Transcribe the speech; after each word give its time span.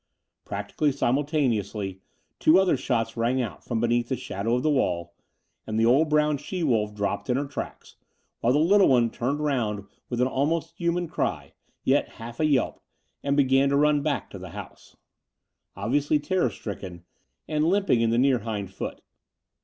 Practically 0.45 0.91
simultaneously 0.91 2.01
two 2.39 2.57
other 2.59 2.75
shots 2.75 3.15
rang 3.15 3.39
out 3.39 3.63
from 3.63 3.79
beneath 3.79 4.09
the 4.09 4.15
shadow 4.15 4.55
of 4.55 4.63
the 4.63 4.69
wall, 4.71 5.13
and 5.67 5.79
the 5.79 5.85
old 5.85 6.09
brown 6.09 6.37
she 6.39 6.63
wolf 6.63 6.95
dropped 6.95 7.29
in 7.29 7.37
her 7.37 7.45
tracks, 7.45 7.97
while 8.39 8.51
the 8.51 8.57
little 8.57 8.87
one 8.87 9.11
turned 9.11 9.39
round 9.41 9.85
with 10.09 10.19
an 10.19 10.25
almost 10.25 10.75
human 10.75 11.07
cry, 11.07 11.53
yet 11.83 12.09
half 12.13 12.39
a 12.39 12.45
yelp, 12.45 12.81
and 13.21 13.37
began 13.37 13.69
to 13.69 13.75
run 13.77 14.01
back 14.01 14.31
to 14.31 14.39
the 14.39 14.49
house, 14.49 14.97
292 15.75 15.75
The 15.75 15.75
Door 15.75 15.75
of 15.75 15.75
the 15.75 15.75
Unreal 15.75 15.85
obviously 15.85 16.19
terror 16.19 16.49
stricken, 16.49 17.05
and 17.47 17.65
limping 17.69 18.01
in 18.01 18.09
the 18.09 18.17
near 18.17 18.39
hind 18.39 18.71
foot. 18.73 19.03